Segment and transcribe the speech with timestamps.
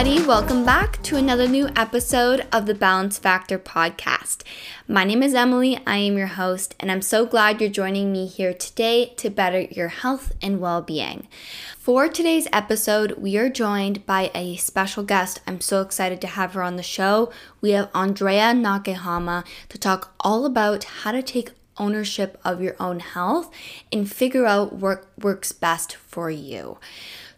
[0.00, 0.26] everybody.
[0.26, 4.44] Welcome back to another new episode of the Balance Factor podcast.
[4.88, 5.78] My name is Emily.
[5.86, 9.60] I am your host, and I'm so glad you're joining me here today to better
[9.60, 11.28] your health and well being.
[11.76, 15.42] For today's episode, we are joined by a special guest.
[15.46, 17.30] I'm so excited to have her on the show.
[17.60, 23.00] We have Andrea Nakayama to talk all about how to take ownership of your own
[23.00, 23.52] health
[23.92, 26.78] and figure out what works best for you.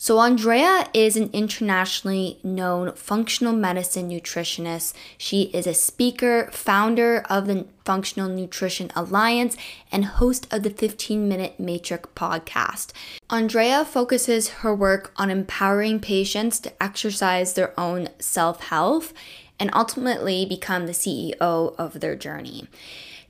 [0.03, 4.95] So, Andrea is an internationally known functional medicine nutritionist.
[5.17, 9.57] She is a speaker, founder of the Functional Nutrition Alliance,
[9.93, 12.91] and host of the 15 Minute Matrix podcast.
[13.31, 19.15] Andrea focuses her work on empowering patients to exercise their own self health
[19.61, 22.67] and ultimately become the CEO of their journey.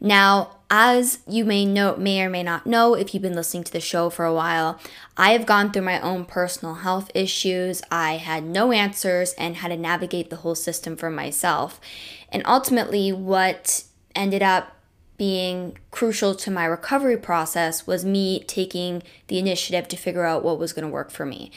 [0.00, 3.70] Now, as you may know, may or may not know, if you've been listening to
[3.70, 4.80] the show for a while,
[5.18, 7.82] I have gone through my own personal health issues.
[7.90, 11.78] I had no answers and had to navigate the whole system for myself.
[12.30, 13.84] And ultimately, what
[14.16, 14.74] ended up
[15.18, 20.58] being crucial to my recovery process was me taking the initiative to figure out what
[20.58, 21.52] was going to work for me.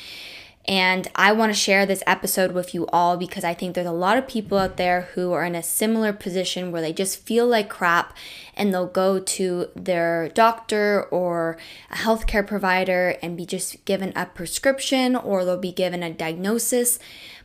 [0.68, 3.92] And I want to share this episode with you all because I think there's a
[3.92, 7.46] lot of people out there who are in a similar position where they just feel
[7.46, 8.18] like crap
[8.56, 11.58] and they'll go to their doctor or
[11.92, 16.98] a healthcare provider and be just given a prescription or they'll be given a diagnosis.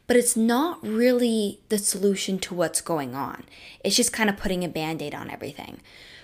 [0.07, 3.45] But it's not really the solution to what's going on.
[3.85, 5.81] It's just kind of putting a band aid on everything.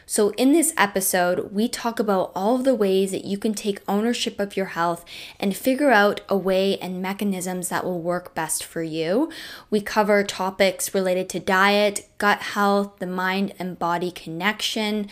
[0.08, 3.80] So, in this episode, we talk about all of the ways that you can take
[3.88, 5.04] ownership of your health
[5.40, 9.32] and figure out a way and mechanisms that will work best for you.
[9.68, 15.08] We cover topics related to diet, gut health, the mind and body connection.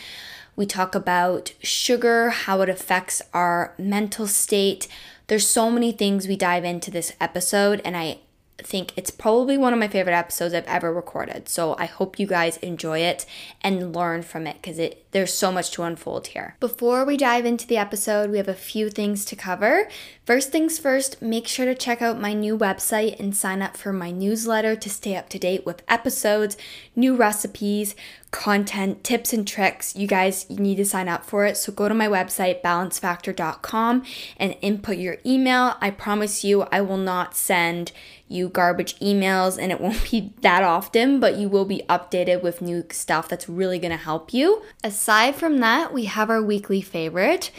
[0.55, 4.87] We talk about sugar, how it affects our mental state.
[5.27, 8.19] There's so many things we dive into this episode, and I
[8.59, 11.49] think it's probably one of my favorite episodes I've ever recorded.
[11.49, 13.27] So I hope you guys enjoy it
[13.63, 16.57] and learn from it because it there's so much to unfold here.
[16.59, 19.89] Before we dive into the episode, we have a few things to cover.
[20.25, 23.93] First things first, make sure to check out my new website and sign up for
[23.93, 26.57] my newsletter to stay up to date with episodes,
[26.97, 27.95] new recipes,
[28.33, 29.95] content, tips, and tricks.
[29.95, 31.57] You guys you need to sign up for it.
[31.57, 34.03] So go to my website, balancefactor.com,
[34.37, 35.77] and input your email.
[35.81, 37.93] I promise you, I will not send
[38.29, 42.63] you garbage emails and it won't be that often, but you will be updated with
[42.63, 44.63] new stuff that's really gonna help you.
[44.83, 47.51] Aside from that, we have our weekly favorite.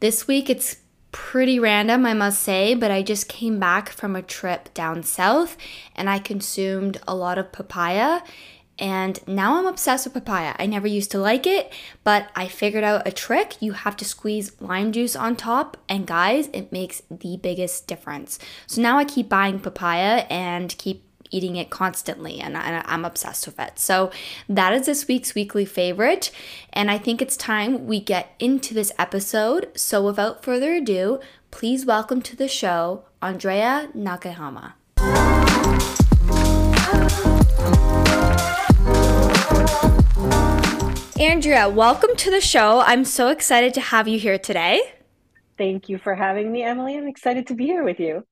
[0.00, 0.78] This week it's
[1.12, 5.56] pretty random, I must say, but I just came back from a trip down south
[5.94, 8.20] and I consumed a lot of papaya
[8.78, 10.54] and now I'm obsessed with papaya.
[10.58, 13.56] I never used to like it, but I figured out a trick.
[13.60, 18.38] You have to squeeze lime juice on top, and guys, it makes the biggest difference.
[18.66, 23.46] So now I keep buying papaya and keep eating it constantly, and, I, am obsessed
[23.46, 23.78] with it.
[23.78, 24.10] So
[24.48, 26.30] that is this week's weekly favorite,
[26.72, 29.70] and I think it's time we get into this episode.
[29.76, 31.20] So without further ado,
[31.50, 34.74] please welcome to the show Andrea Nakayama.
[41.18, 42.80] Andrea, welcome to the show.
[42.80, 44.82] I'm so excited to have you here today.
[45.56, 46.96] Thank you for having me, Emily.
[46.96, 48.26] I'm excited to be here with you.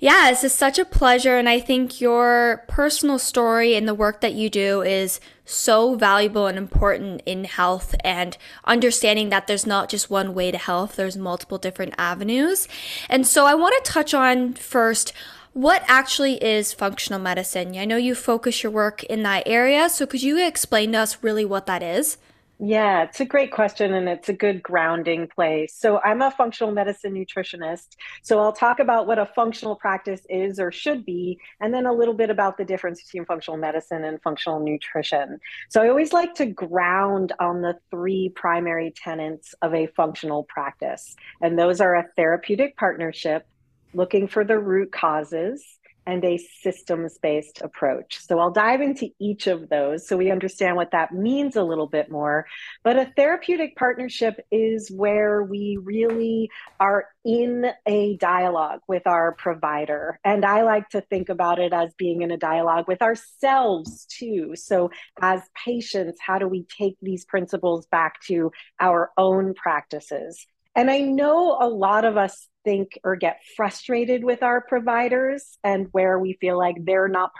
[0.00, 1.36] Yeah, this is such a pleasure.
[1.36, 6.46] And I think your personal story and the work that you do is so valuable
[6.46, 11.18] and important in health and understanding that there's not just one way to health, there's
[11.18, 12.66] multiple different avenues.
[13.10, 15.12] And so I want to touch on first
[15.56, 17.78] what actually is functional medicine?
[17.78, 21.22] I know you focus your work in that area, so could you explain to us
[21.22, 22.18] really what that is?
[22.58, 25.74] Yeah, it's a great question and it's a good grounding place.
[25.74, 27.96] So, I'm a functional medicine nutritionist.
[28.22, 31.92] So, I'll talk about what a functional practice is or should be, and then a
[31.92, 35.40] little bit about the difference between functional medicine and functional nutrition.
[35.70, 41.16] So, I always like to ground on the three primary tenets of a functional practice,
[41.40, 43.46] and those are a therapeutic partnership,
[43.96, 45.64] looking for the root causes,
[46.06, 48.20] and a systems based approach.
[48.20, 51.88] So I'll dive into each of those so we understand what that means a little
[51.88, 52.46] bit more.
[52.84, 60.20] But a therapeutic partnership is where we really are in a dialogue with our provider.
[60.24, 64.54] And I like to think about it as being in a dialogue with ourselves too.
[64.54, 64.90] So,
[65.20, 70.46] as patients, how do we take these principles back to our own practices?
[70.76, 75.88] And I know a lot of us think or get frustrated with our providers and
[75.92, 77.30] where we feel like they're not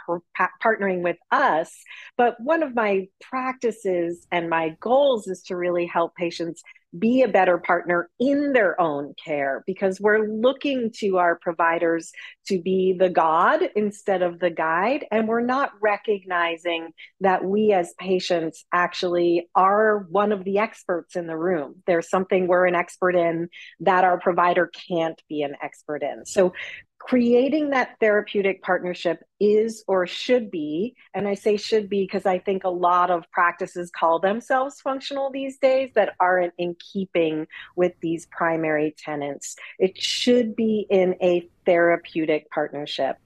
[0.63, 1.71] partnering with us.
[2.17, 6.63] But one of my practices and my goals is to really help patients
[6.97, 12.11] be a better partner in their own care because we're looking to our providers
[12.47, 15.05] to be the God instead of the guide.
[15.11, 16.89] And we're not recognizing
[17.21, 21.83] that we as patients actually are one of the experts in the room.
[21.85, 23.49] There's something we're an expert in
[23.81, 26.25] that our provider can't be an expert in.
[26.25, 26.53] So
[26.99, 32.39] creating that therapeutic partnership is or should be, and I say should be because I
[32.39, 37.93] think a lot of practices call themselves functional these days that aren't in keeping with
[38.01, 39.55] these primary tenants.
[39.79, 43.17] It should be in a therapeutic partnership.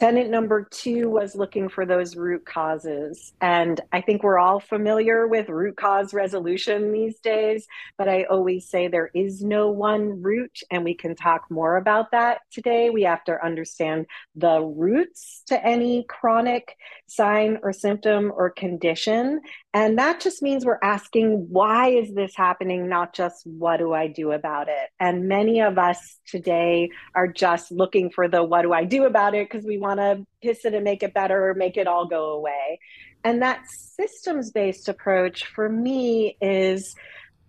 [0.00, 3.34] Tenant number two was looking for those root causes.
[3.42, 7.66] And I think we're all familiar with root cause resolution these days,
[7.98, 12.12] but I always say there is no one root, and we can talk more about
[12.12, 12.88] that today.
[12.88, 16.76] We have to understand the roots to any chronic
[17.06, 19.42] sign or symptom or condition.
[19.74, 22.88] And that just means we're asking, why is this happening?
[22.88, 24.88] Not just, what do I do about it?
[24.98, 29.34] And many of us today are just looking for the, what do I do about
[29.34, 29.50] it?
[29.50, 32.06] Because we want want to piss it and make it better or make it all
[32.06, 32.78] go away.
[33.24, 36.94] And that systems based approach for me is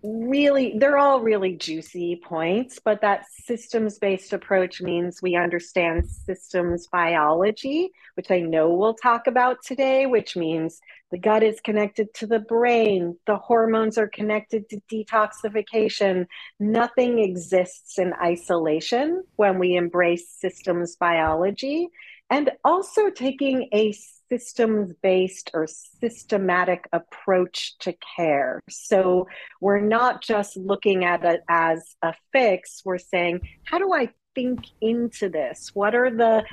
[0.03, 6.87] really, they're all really juicy points, but that systems based approach means we understand systems
[6.87, 12.27] biology, which I know we'll talk about today, which means the gut is connected to
[12.27, 16.25] the brain, the hormones are connected to detoxification.
[16.59, 21.89] Nothing exists in isolation when we embrace systems biology
[22.31, 23.93] and also taking a
[24.29, 28.61] systems based or systematic approach to care.
[28.69, 29.27] So
[29.59, 34.61] we're not just looking at it as a fix, we're saying, how do I think
[34.79, 35.71] into this?
[35.73, 36.45] What are the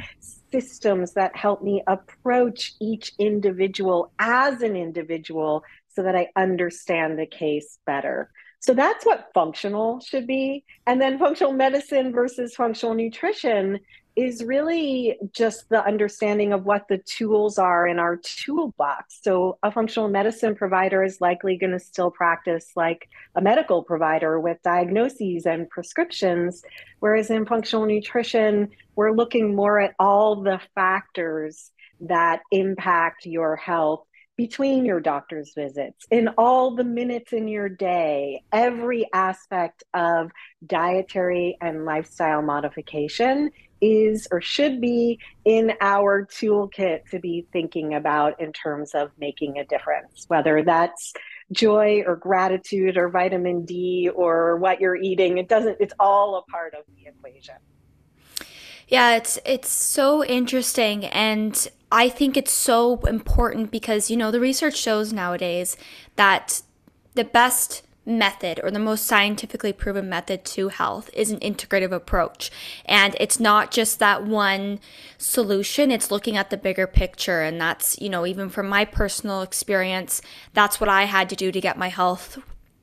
[0.51, 5.63] systems that help me approach each individual as an individual
[5.95, 8.31] so that I understand the case better?
[8.59, 10.65] So that's what functional should be.
[10.85, 13.79] And then functional medicine versus functional nutrition
[14.19, 19.21] is really just the understanding of what the tools are in our toolbox.
[19.23, 24.41] So, a functional medicine provider is likely going to still practice like a medical provider
[24.41, 26.65] with diagnoses and prescriptions,
[26.99, 31.71] whereas in functional nutrition, we're looking more at all the factors
[32.01, 34.05] that impact your health
[34.39, 40.31] between your doctor's visits, in all the minutes in your day, every aspect of
[40.65, 43.51] dietary and lifestyle modification
[43.81, 49.59] is or should be in our toolkit to be thinking about in terms of making
[49.59, 51.13] a difference, whether that's
[51.51, 55.39] joy or gratitude or vitamin D or what you're eating.
[55.39, 57.57] It doesn't, it's all a part of the equation.
[58.89, 64.41] Yeah, it's it's so interesting and I think it's so important because you know the
[64.41, 65.77] research shows nowadays
[66.17, 66.63] that
[67.15, 72.51] the best method or the most scientifically proven method to health is an integrative approach.
[72.87, 74.81] And it's not just that one
[75.19, 77.43] solution, it's looking at the bigger picture.
[77.43, 80.23] And that's, you know, even from my personal experience,
[80.55, 82.39] that's what I had to do to get my health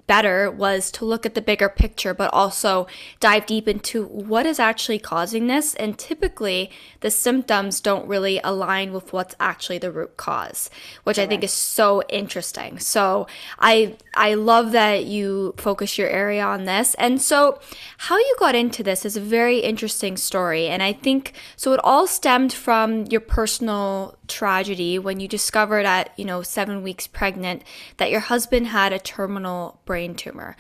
[0.08, 2.88] better was to look at the bigger picture, but also
[3.20, 5.76] dive deep into what is actually causing this.
[5.76, 6.72] And typically,
[7.02, 10.70] the symptoms don't really align with what's actually the root cause,
[11.04, 12.80] which I think is so interesting.
[12.80, 13.28] So
[13.60, 16.94] I I love that you focus your area on this.
[16.96, 17.60] And so,
[17.98, 20.68] how you got into this is a very interesting story.
[20.68, 21.74] And I think so.
[21.74, 27.08] It all stemmed from your personal tragedy when you discovered at you know seven weeks
[27.08, 27.64] pregnant
[27.98, 30.56] that your husband had a terminal brain tumor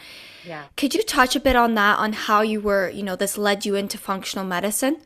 [0.45, 3.37] yeah could you touch a bit on that on how you were you know this
[3.37, 4.97] led you into functional medicine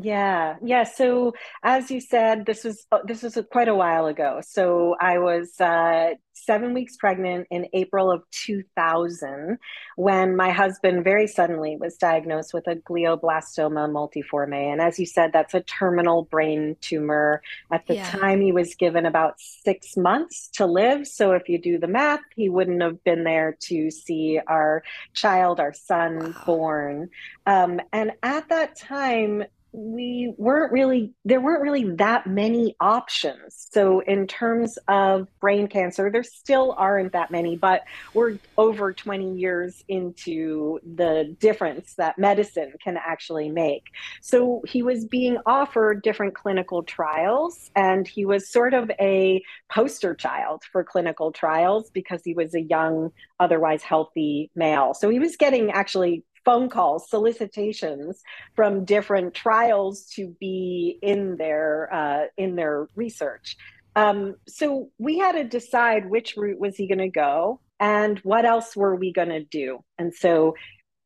[0.00, 0.84] yeah, yeah.
[0.84, 4.40] So as you said, this was uh, this was quite a while ago.
[4.42, 9.58] So I was uh, seven weeks pregnant in April of 2000
[9.96, 14.72] when my husband very suddenly was diagnosed with a glioblastoma multiforme.
[14.72, 17.42] And as you said, that's a terminal brain tumor.
[17.70, 18.10] At the yeah.
[18.10, 21.06] time, he was given about six months to live.
[21.06, 24.82] So if you do the math, he wouldn't have been there to see our
[25.14, 26.42] child, our son, wow.
[26.46, 27.10] born.
[27.46, 33.68] Um, and at that time, we weren't really there weren't really that many options.
[33.70, 39.34] So in terms of brain cancer there still aren't that many but we're over 20
[39.34, 43.84] years into the difference that medicine can actually make.
[44.20, 50.14] So he was being offered different clinical trials and he was sort of a poster
[50.14, 53.10] child for clinical trials because he was a young
[53.40, 54.94] otherwise healthy male.
[54.94, 58.22] So he was getting actually phone calls, solicitations
[58.54, 63.56] from different trials to be in their uh, in their research.
[63.94, 67.60] Um, so we had to decide which route was he going to go.
[67.80, 69.82] and what else were we going to do?
[69.98, 70.54] And so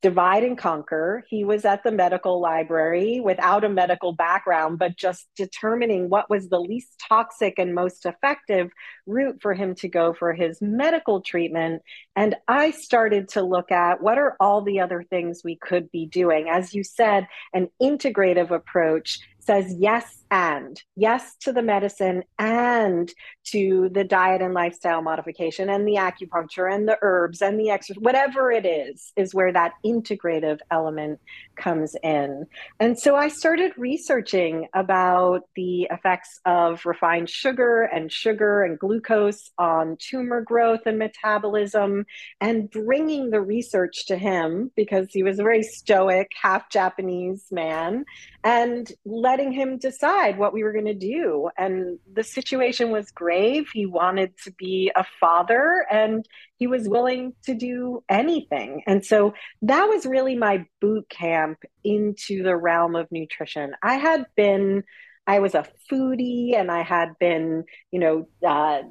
[0.03, 1.25] divide and conquer.
[1.29, 6.49] He was at the medical library without a medical background, but just determining what was
[6.49, 8.71] the least toxic and most effective
[9.07, 11.83] route for him to go for his medical treatment.
[12.15, 16.07] And I started to look at what are all the other things we could be
[16.07, 16.49] doing.
[16.49, 23.13] As you said, an integrative approach says yes and yes to the medicine and
[23.47, 28.01] to the diet and lifestyle modification and the acupuncture and the herbs and the exercise
[28.01, 31.21] whatever it is is where that integrative element
[31.57, 32.47] comes in
[32.81, 39.51] and so i started researching about the effects of refined sugar and sugar and glucose
[39.59, 42.05] on tumor growth and metabolism
[42.41, 48.05] and bringing the research to him because he was a very stoic half japanese man
[48.47, 51.51] and letting him decide what we were going to do.
[51.59, 53.69] And the situation was grave.
[53.73, 56.27] He wanted to be a father and
[56.59, 58.83] he was willing to do anything.
[58.87, 63.73] And so that was really my boot camp into the realm of nutrition.
[63.83, 64.85] I had been
[65.27, 68.83] I was a foodie and I had been, you know, uh,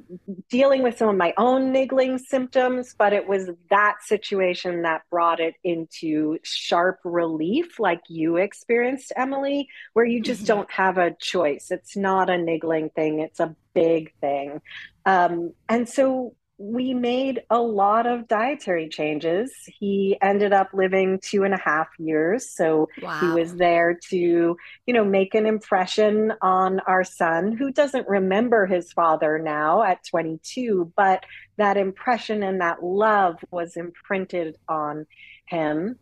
[0.49, 5.39] dealing with some of my own niggling symptoms, but it was that situation that brought
[5.39, 10.57] it into sharp relief, like you experienced, Emily, where you just mm-hmm.
[10.57, 11.71] don't have a choice.
[11.71, 14.61] It's not a niggling thing, it's a big thing.
[15.05, 19.53] Um, and so we made a lot of dietary changes.
[19.67, 22.49] He ended up living two and a half years.
[22.49, 23.19] So wow.
[23.19, 28.65] he was there to, you know, make an impression on our son, who doesn't remember
[28.67, 31.25] his father now at 22, but
[31.57, 35.07] that impression and that love was imprinted on
[35.47, 35.99] him.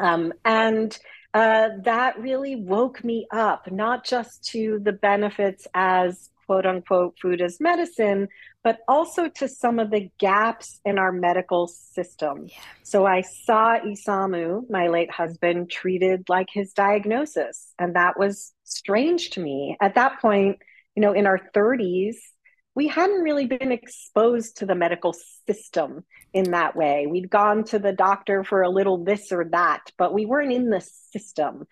[0.00, 0.96] Um, and
[1.32, 7.40] uh, that really woke me up, not just to the benefits as quote unquote food
[7.40, 8.28] as medicine,
[8.64, 12.46] but also to some of the gaps in our medical system.
[12.46, 12.56] Yeah.
[12.82, 17.74] So I saw Isamu, my late husband, treated like his diagnosis.
[17.78, 19.76] And that was strange to me.
[19.80, 20.58] At that point,
[20.96, 22.16] you know, in our 30s,
[22.74, 25.14] we hadn't really been exposed to the medical
[25.46, 27.06] system in that way.
[27.06, 30.70] We'd gone to the doctor for a little this or that, but we weren't in
[30.70, 30.80] the
[31.12, 31.66] system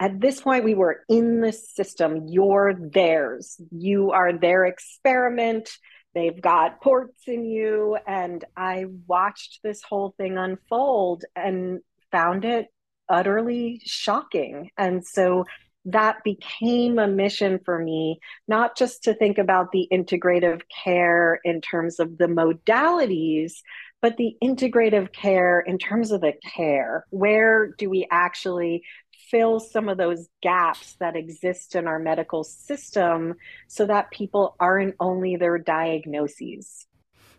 [0.00, 5.70] at this point we were in the system you're theirs you are their experiment
[6.14, 7.98] they've got ports in you.
[8.06, 12.66] And i watched this whole thing unfold and found it
[13.08, 14.70] utterly shocking.
[14.76, 15.44] And so
[15.84, 21.60] that became a mission for me not just to think about the integrative care in
[21.62, 23.54] terms of the modalities
[24.00, 27.04] but the integrative care in terms of the care.
[27.10, 28.84] Where do we actually
[29.30, 33.34] fill some of those gaps that exist in our medical system
[33.66, 36.86] so that people aren't only their diagnoses.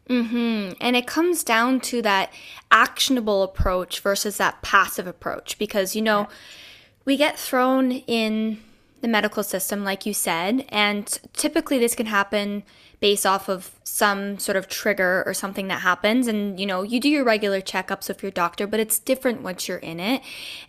[0.10, 0.74] Mm-hmm.
[0.82, 2.34] And it comes down to that
[2.72, 6.28] actionable approach versus that passive approach because, you know,
[7.06, 8.60] we get thrown in
[9.02, 12.64] the medical system, like you said, and typically this can happen
[13.00, 17.00] based off of some sort of trigger or something that happens and you know you
[17.00, 20.22] do your regular checkups with your doctor but it's different once you're in it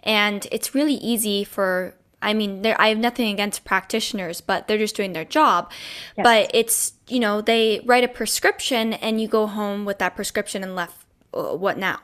[0.04, 4.94] and it's really easy for I mean, I have nothing against practitioners, but they're just
[4.94, 5.70] doing their job.
[6.18, 6.24] Yes.
[6.24, 10.62] But it's, you know, they write a prescription and you go home with that prescription
[10.62, 12.00] and left uh, what now?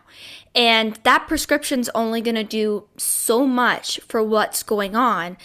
[0.54, 5.36] And that prescription's only going to do so much for what's going on.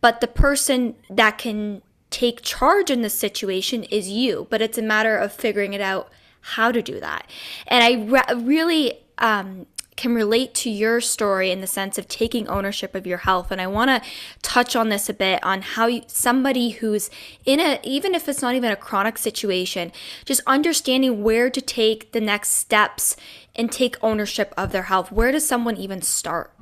[0.00, 4.82] But the person that can take charge in this situation is you, but it's a
[4.82, 7.26] matter of figuring it out how to do that.
[7.66, 9.66] And I re- really um,
[9.96, 13.50] can relate to your story in the sense of taking ownership of your health.
[13.50, 17.10] And I want to touch on this a bit on how you, somebody who's
[17.44, 19.92] in a, even if it's not even a chronic situation,
[20.24, 23.14] just understanding where to take the next steps
[23.54, 25.12] and take ownership of their health.
[25.12, 26.54] Where does someone even start?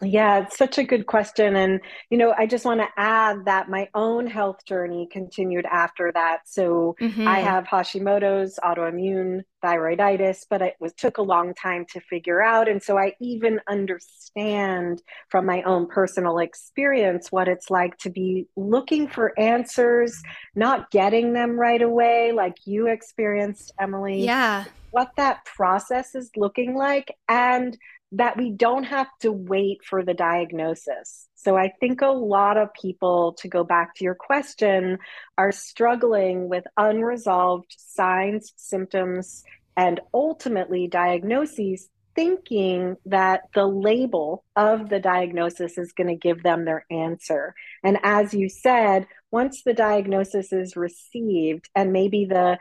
[0.00, 1.56] Yeah, it's such a good question.
[1.56, 6.12] And, you know, I just want to add that my own health journey continued after
[6.12, 6.42] that.
[6.46, 7.26] So mm-hmm.
[7.26, 12.68] I have Hashimoto's autoimmune thyroiditis, but it was took a long time to figure out.
[12.68, 18.46] And so I even understand from my own personal experience what it's like to be
[18.54, 20.22] looking for answers,
[20.54, 24.24] not getting them right away, like you experienced, Emily.
[24.24, 24.64] Yeah.
[24.90, 27.14] What that process is looking like.
[27.28, 27.76] And
[28.12, 31.28] that we don't have to wait for the diagnosis.
[31.34, 34.98] So I think a lot of people, to go back to your question,
[35.36, 39.44] are struggling with unresolved signs, symptoms,
[39.76, 46.64] and ultimately diagnoses, thinking that the label of the diagnosis is going to give them
[46.64, 47.54] their answer.
[47.84, 52.58] And as you said, once the diagnosis is received and maybe the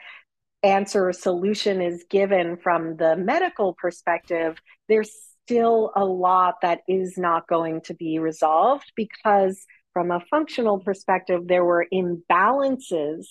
[0.67, 4.57] answer or solution is given from the medical perspective,
[4.87, 5.11] there's
[5.43, 11.47] still a lot that is not going to be resolved because, from a functional perspective,
[11.47, 13.25] there were imbalances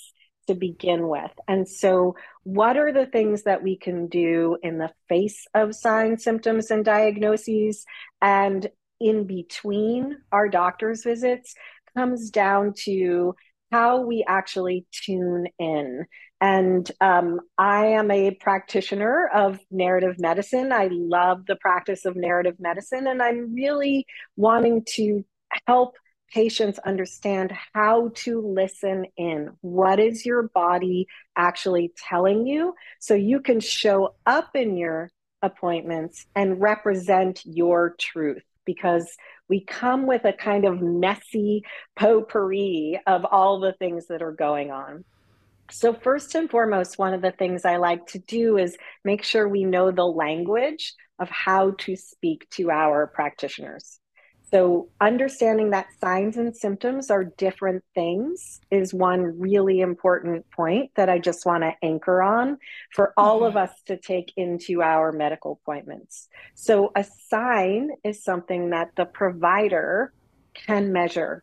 [0.46, 1.30] to begin with.
[1.46, 6.24] And so, what are the things that we can do in the face of signs,
[6.24, 7.84] symptoms, and diagnoses
[8.22, 11.54] and in between our doctor's visits
[11.96, 13.34] comes down to
[13.72, 16.06] how we actually tune in.
[16.40, 20.70] And um, I am a practitioner of narrative medicine.
[20.70, 25.24] I love the practice of narrative medicine, and I'm really wanting to
[25.66, 25.94] help
[26.32, 29.50] patients understand how to listen in.
[29.60, 32.74] What is your body actually telling you?
[32.98, 35.10] So you can show up in your
[35.42, 39.16] appointments and represent your truth because
[39.48, 41.62] we come with a kind of messy
[41.94, 45.04] potpourri of all the things that are going on.
[45.70, 49.48] So, first and foremost, one of the things I like to do is make sure
[49.48, 53.98] we know the language of how to speak to our practitioners.
[54.52, 61.08] So, understanding that signs and symptoms are different things is one really important point that
[61.08, 62.58] I just want to anchor on
[62.92, 63.56] for all mm-hmm.
[63.56, 66.28] of us to take into our medical appointments.
[66.54, 70.12] So, a sign is something that the provider
[70.54, 71.42] can measure,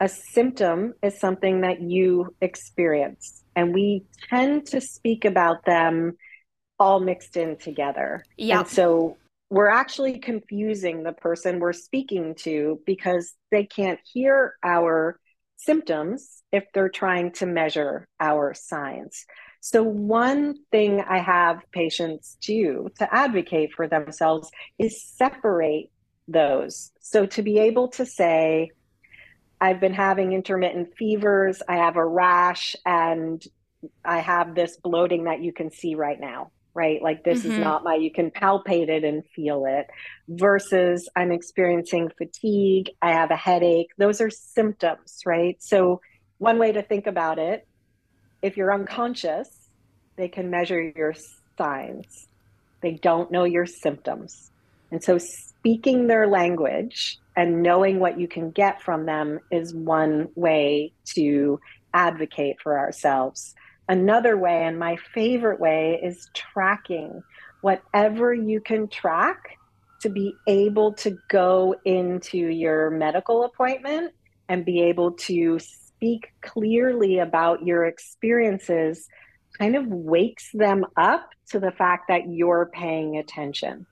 [0.00, 6.16] a symptom is something that you experience, and we tend to speak about them
[6.78, 8.24] all mixed in together.
[8.36, 8.60] Yeah.
[8.60, 9.16] And so,
[9.50, 15.18] we're actually confusing the person we're speaking to because they can't hear our
[15.56, 19.24] symptoms if they're trying to measure our signs.
[19.60, 25.90] So, one thing I have patients do to advocate for themselves is separate
[26.28, 26.92] those.
[27.00, 28.70] So, to be able to say,
[29.60, 33.42] I've been having intermittent fevers, I have a rash, and
[34.04, 37.02] I have this bloating that you can see right now right?
[37.02, 37.52] Like this mm-hmm.
[37.52, 39.88] is not my, you can palpate it and feel it
[40.28, 43.88] versus I'm experiencing fatigue, I have a headache.
[43.98, 45.60] Those are symptoms, right?
[45.60, 46.00] So,
[46.38, 47.66] one way to think about it,
[48.42, 49.48] if you're unconscious,
[50.14, 51.14] they can measure your
[51.56, 52.28] signs.
[52.80, 54.52] They don't know your symptoms.
[54.90, 60.28] And so, speaking their language and knowing what you can get from them is one
[60.34, 61.60] way to
[61.94, 63.54] advocate for ourselves.
[63.88, 67.22] Another way, and my favorite way, is tracking
[67.60, 69.58] whatever you can track
[70.00, 74.12] to be able to go into your medical appointment
[74.48, 79.08] and be able to speak clearly about your experiences
[79.58, 83.86] kind of wakes them up to the fact that you're paying attention.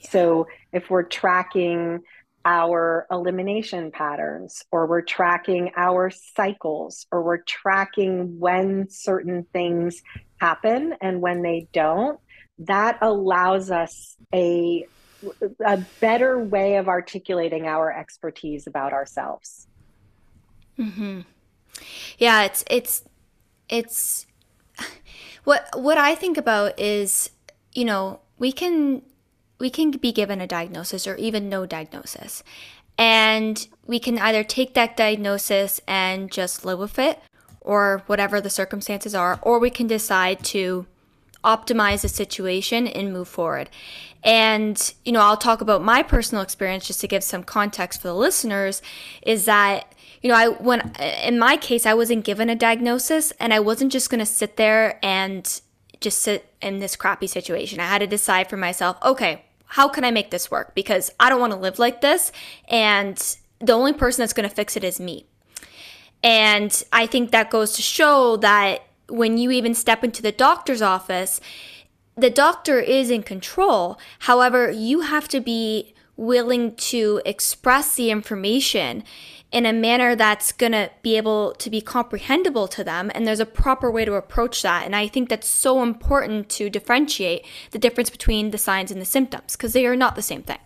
[0.00, 0.10] Yeah.
[0.10, 2.00] So if we're tracking
[2.44, 10.02] our elimination patterns, or we're tracking our cycles, or we're tracking when certain things
[10.38, 12.18] happen and when they don't,
[12.60, 14.86] that allows us a,
[15.64, 19.66] a better way of articulating our expertise about ourselves.
[20.78, 21.20] Mm-hmm.
[22.18, 23.04] Yeah, it's it's
[23.68, 24.26] it's
[25.44, 27.30] what what I think about is,
[27.74, 29.02] you know, we can
[29.58, 32.42] we can be given a diagnosis or even no diagnosis.
[32.96, 37.20] And we can either take that diagnosis and just live with it
[37.60, 40.86] or whatever the circumstances are, or we can decide to
[41.44, 43.70] optimize the situation and move forward.
[44.24, 48.08] And, you know, I'll talk about my personal experience just to give some context for
[48.08, 48.82] the listeners
[49.22, 50.92] is that, you know, I, when,
[51.22, 54.56] in my case, I wasn't given a diagnosis and I wasn't just going to sit
[54.56, 55.60] there and
[56.00, 57.78] just sit in this crappy situation.
[57.78, 60.74] I had to decide for myself, okay, how can I make this work?
[60.74, 62.32] Because I don't want to live like this.
[62.68, 65.26] And the only person that's going to fix it is me.
[66.22, 70.82] And I think that goes to show that when you even step into the doctor's
[70.82, 71.40] office,
[72.16, 73.98] the doctor is in control.
[74.20, 79.02] However, you have to be willing to express the information
[79.50, 83.40] in a manner that's going to be able to be comprehensible to them and there's
[83.40, 84.84] a proper way to approach that.
[84.84, 89.06] And i think that's so important to differentiate the difference between the signs and the
[89.06, 90.58] symptoms because they are not the same thing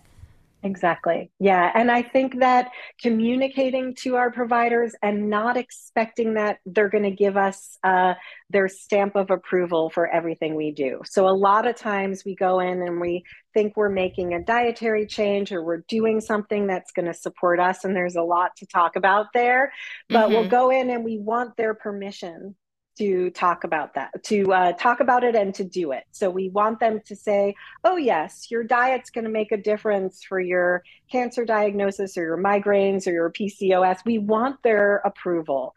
[0.64, 1.30] Exactly.
[1.40, 1.72] Yeah.
[1.74, 2.70] And I think that
[3.00, 8.14] communicating to our providers and not expecting that they're going to give us uh,
[8.48, 11.00] their stamp of approval for everything we do.
[11.04, 15.06] So, a lot of times we go in and we think we're making a dietary
[15.06, 17.84] change or we're doing something that's going to support us.
[17.84, 19.72] And there's a lot to talk about there.
[20.08, 20.34] But mm-hmm.
[20.34, 22.54] we'll go in and we want their permission
[22.98, 26.04] to talk about that, to uh, talk about it and to do it.
[26.12, 30.22] So we want them to say, oh, yes, your diet's going to make a difference
[30.22, 34.04] for your cancer diagnosis or your migraines or your PCOS.
[34.04, 35.74] We want their approval.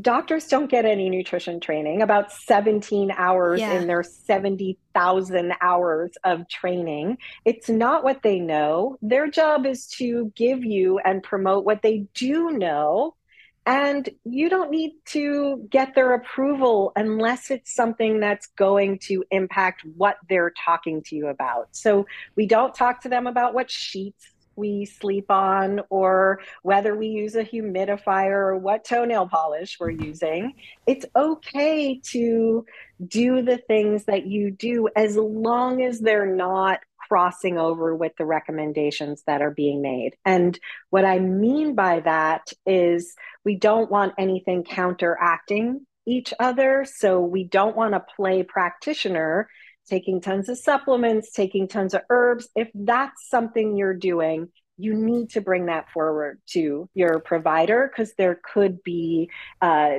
[0.00, 3.74] doctors don't get any nutrition training, about 17 hours yeah.
[3.74, 7.18] in their 70,000 hours of training.
[7.44, 8.96] It's not what they know.
[9.02, 13.14] Their job is to give you and promote what they do know.
[13.64, 19.82] And you don't need to get their approval unless it's something that's going to impact
[19.96, 21.68] what they're talking to you about.
[21.70, 27.06] So we don't talk to them about what sheets we sleep on or whether we
[27.08, 30.54] use a humidifier or what toenail polish we're using.
[30.86, 32.66] It's okay to
[33.06, 38.24] do the things that you do as long as they're not crossing over with the
[38.24, 40.14] recommendations that are being made.
[40.24, 40.58] And
[40.90, 43.14] what I mean by that is
[43.44, 46.84] we don't want anything counteracting each other.
[46.84, 49.48] So we don't want to play practitioner
[49.88, 55.30] taking tons of supplements, taking tons of herbs, if that's something you're doing, you need
[55.30, 59.98] to bring that forward to your provider because there could be uh,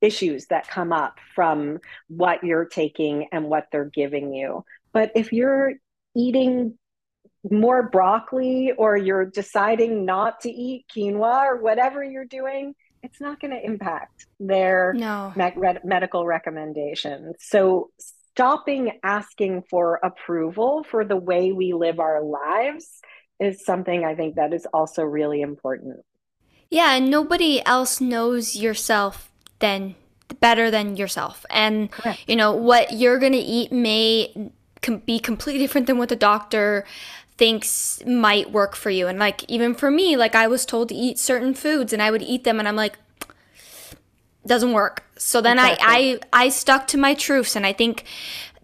[0.00, 4.64] issues that come up from what you're taking and what they're giving you.
[4.92, 5.74] But if you're
[6.16, 6.78] eating
[7.50, 13.40] more broccoli or you're deciding not to eat quinoa or whatever you're doing, it's not
[13.40, 15.32] going to impact their no.
[15.36, 17.36] me- medical recommendations.
[17.40, 23.00] So stopping asking for approval for the way we live our lives
[23.40, 26.04] is something I think that is also really important.
[26.70, 29.94] Yeah, and nobody else knows yourself than
[30.40, 31.46] better than yourself.
[31.50, 32.24] And Correct.
[32.26, 36.16] you know, what you're going to eat may com- be completely different than what the
[36.16, 36.84] doctor
[37.38, 39.06] thinks might work for you.
[39.06, 42.10] And like even for me, like I was told to eat certain foods and I
[42.10, 42.98] would eat them and I'm like
[44.46, 45.04] doesn't work.
[45.16, 45.86] So then exactly.
[45.86, 48.04] I, I I stuck to my truths and I think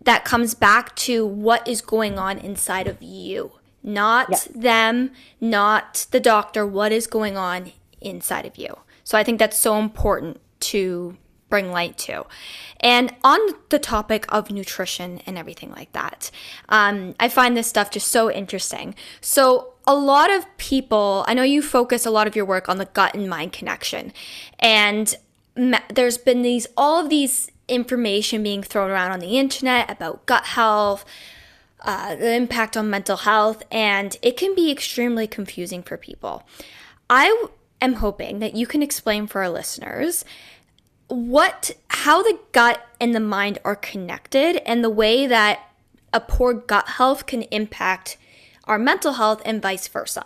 [0.03, 3.53] that comes back to what is going on inside of you.
[3.83, 4.45] Not yes.
[4.55, 5.11] them,
[5.41, 8.79] not the doctor, what is going on inside of you.
[9.05, 11.17] So I think that's so important to
[11.55, 12.27] bring light to.
[12.81, 13.39] And on
[13.69, 16.33] the topic of nutrition and everything like that,
[16.69, 18.97] um, I find this stuff just so interesting.
[19.21, 22.79] So, a lot of people, I know you focus a lot of your work on
[22.79, 24.13] the gut and mind connection.
[24.59, 25.15] And
[25.55, 30.47] there's been these all of these information being thrown around on the internet about gut
[30.47, 31.05] health,
[31.83, 36.43] uh, the impact on mental health, and it can be extremely confusing for people.
[37.09, 37.47] I
[37.81, 40.25] am hoping that you can explain for our listeners
[41.09, 45.61] what how the gut and the mind are connected and the way that
[46.13, 48.17] a poor gut health can impact
[48.65, 50.25] our mental health and vice versa.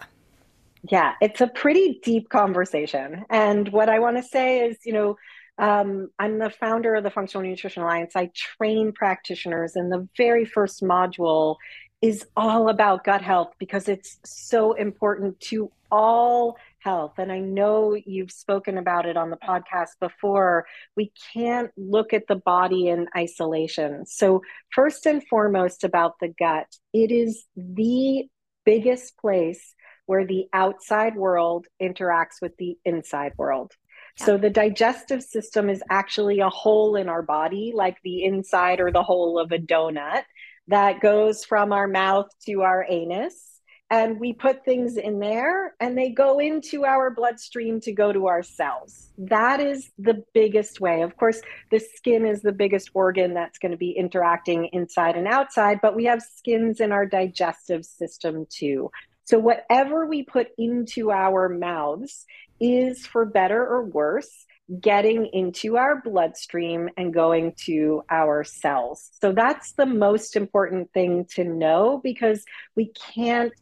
[0.91, 3.25] Yeah, it's a pretty deep conversation.
[3.31, 5.17] And what I want to say is, you know,
[5.59, 8.14] um, I'm the founder of the Functional Nutrition Alliance.
[8.14, 11.57] I train practitioners, and the very first module
[12.01, 17.14] is all about gut health because it's so important to all health.
[17.19, 20.67] And I know you've spoken about it on the podcast before.
[20.97, 24.07] We can't look at the body in isolation.
[24.07, 28.29] So, first and foremost, about the gut, it is the
[28.64, 29.75] biggest place
[30.07, 33.73] where the outside world interacts with the inside world.
[34.19, 34.27] Yeah.
[34.27, 38.91] So the digestive system is actually a hole in our body, like the inside or
[38.91, 40.23] the hole of a donut
[40.69, 43.58] that goes from our mouth to our anus
[43.90, 48.27] and we put things in there and they go into our bloodstream to go to
[48.27, 49.11] our cells.
[49.16, 51.01] That is the biggest way.
[51.03, 55.27] Of course, the skin is the biggest organ that's going to be interacting inside and
[55.27, 58.90] outside, but we have skins in our digestive system too.
[59.24, 62.24] So, whatever we put into our mouths
[62.61, 64.46] is, for better or worse,
[64.81, 69.11] getting into our bloodstream and going to our cells.
[69.20, 72.42] So, that's the most important thing to know because
[72.74, 73.53] we can't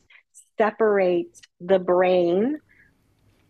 [0.58, 2.58] separate the brain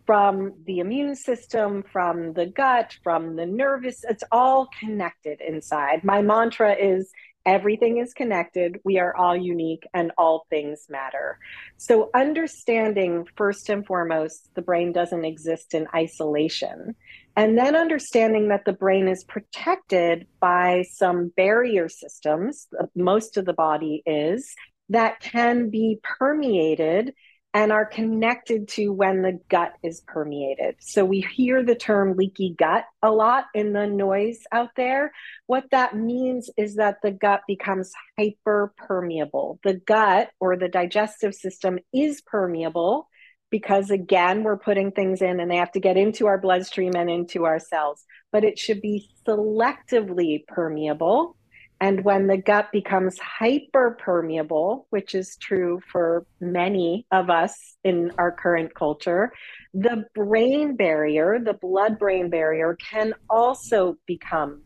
[0.07, 4.05] from the immune system, from the gut, from the nervous.
[4.09, 6.05] It's all connected inside.
[6.05, 7.11] My mantra is
[7.45, 8.81] everything is connected.
[8.85, 11.39] We are all unique and all things matter.
[11.77, 16.95] So, understanding first and foremost, the brain doesn't exist in isolation.
[17.37, 23.53] And then understanding that the brain is protected by some barrier systems, most of the
[23.53, 24.55] body is,
[24.91, 27.15] that can be permeated
[27.57, 30.77] and are connected to when the gut is permeated.
[30.81, 35.11] So we hear the term leaky gut a lot in the noise out there.
[35.47, 39.59] What that means is that the gut becomes hyper permeable.
[39.65, 43.09] The gut or the digestive system is permeable
[43.49, 47.09] because again we're putting things in and they have to get into our bloodstream and
[47.09, 51.37] into our cells, but it should be selectively permeable
[51.81, 58.33] And when the gut becomes hyperpermeable, which is true for many of us in our
[58.33, 59.33] current culture,
[59.75, 64.63] the brain barrier, the blood brain barrier, can also become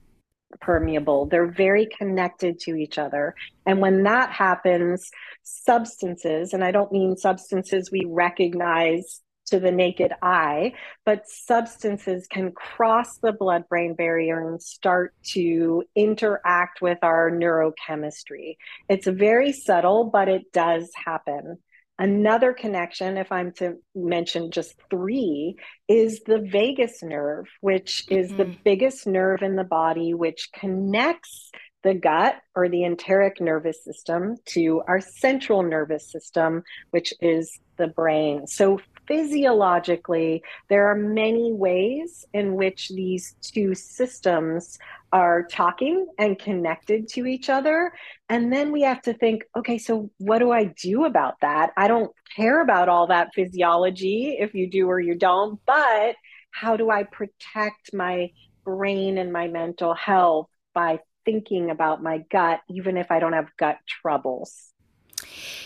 [0.61, 1.27] permeable.
[1.27, 3.35] They're very connected to each other.
[3.67, 5.11] And when that happens,
[5.43, 9.21] substances, and I don't mean substances we recognize
[9.51, 10.73] to the naked eye,
[11.05, 18.57] but substances can cross the blood brain barrier and start to interact with our neurochemistry.
[18.89, 21.59] It's very subtle, but it does happen.
[21.99, 28.37] Another connection, if I'm to mention just three, is the vagus nerve, which is mm-hmm.
[28.39, 31.51] the biggest nerve in the body, which connects
[31.83, 37.89] the gut or the enteric nervous system to our central nervous system, which is the
[37.89, 38.47] brain.
[38.47, 44.79] So, physiologically, there are many ways in which these two systems
[45.13, 47.93] are talking and connected to each other.
[48.29, 51.73] And then we have to think okay, so what do I do about that?
[51.77, 56.15] I don't care about all that physiology if you do or you don't, but
[56.53, 58.31] how do I protect my
[58.65, 63.49] brain and my mental health by thinking about my gut, even if I don't have
[63.59, 64.73] gut troubles.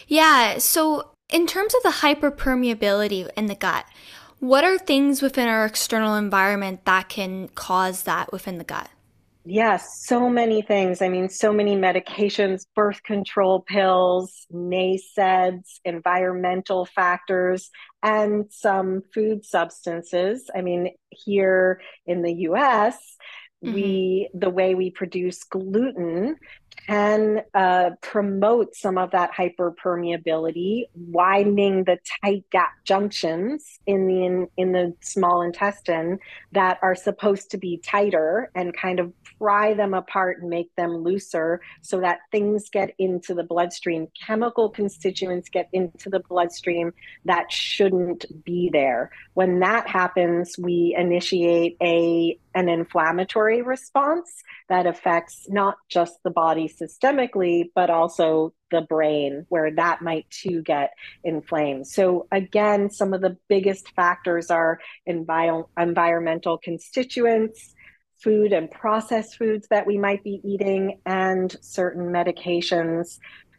[0.09, 0.59] Yeah.
[0.59, 3.87] So, in terms of the hyperpermeability in the gut,
[4.41, 8.91] what are things within our external environment that can cause that within the gut?
[9.47, 11.03] Yes, so many things.
[11.03, 17.71] I mean, so many medications, birth control pills, NSAIDs, environmental factors,
[18.03, 20.51] and some food substances.
[20.55, 22.97] I mean, here in the US,
[23.63, 23.75] mm-hmm.
[23.75, 26.37] we the way we produce gluten
[26.87, 34.49] can uh, promote some of that hyperpermeability, widening the tight gap junctions in the in,
[34.57, 36.19] in the small intestine
[36.53, 40.91] that are supposed to be tighter and kind of pry them apart and make them
[40.99, 46.93] looser so that things get into the bloodstream chemical constituents get into the bloodstream
[47.25, 49.11] that shouldn't be there.
[49.35, 56.69] When that happens we initiate a an inflammatory response that affects not just the body
[56.69, 60.93] systemically, but also the brain, where that might too get
[61.25, 61.87] inflamed.
[61.87, 67.75] So, again, some of the biggest factors are envi- environmental constituents,
[68.23, 73.19] food and processed foods that we might be eating, and certain medications.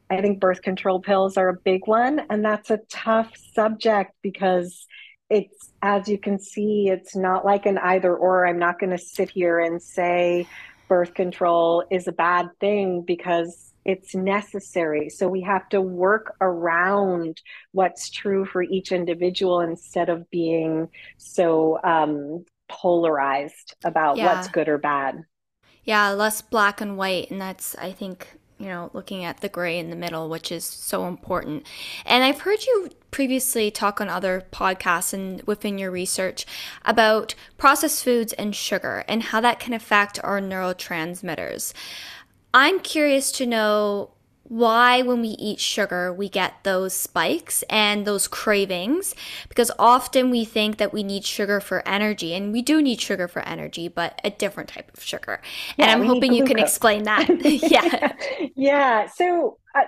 [0.10, 4.86] I think birth control pills are a big one, and that's a tough subject because
[5.30, 8.46] it's as you can see it's not like an either or.
[8.46, 10.48] I'm not going to sit here and say
[10.88, 15.10] birth control is a bad thing because it's necessary.
[15.10, 21.80] So we have to work around what's true for each individual instead of being so
[21.84, 24.36] um, polarized about yeah.
[24.36, 25.24] what's good or bad.
[25.84, 29.78] Yeah less black and white and that's i think you know, looking at the gray
[29.78, 31.66] in the middle, which is so important.
[32.06, 36.46] And I've heard you previously talk on other podcasts and within your research
[36.84, 41.74] about processed foods and sugar and how that can affect our neurotransmitters.
[42.54, 44.12] I'm curious to know
[44.48, 49.16] why when we eat sugar we get those spikes and those cravings
[49.50, 53.28] because often we think that we need sugar for energy and we do need sugar
[53.28, 55.42] for energy but a different type of sugar.
[55.78, 57.28] Yeah, and i'm hoping you can explain that.
[57.46, 58.14] Yeah.
[58.56, 59.82] Yeah so uh,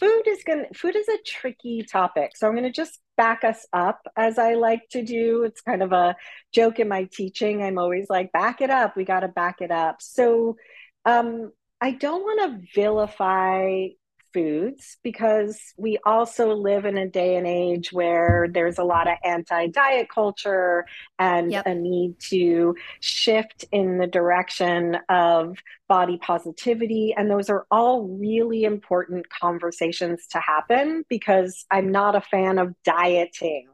[0.00, 3.66] food is going food is a tricky topic so i'm going to just back us
[3.72, 5.42] up as i like to do.
[5.44, 6.16] It's kind of a
[6.52, 7.62] joke in my teaching.
[7.62, 9.96] I'm always like back it up we got to back it up.
[10.00, 10.56] So
[11.04, 13.88] um, I don't want to vilify
[14.32, 19.16] foods because we also live in a day and age where there's a lot of
[19.24, 20.84] anti diet culture
[21.18, 21.66] and yep.
[21.66, 25.56] a need to shift in the direction of
[25.88, 27.14] body positivity.
[27.16, 32.74] And those are all really important conversations to happen because I'm not a fan of
[32.84, 33.68] dieting.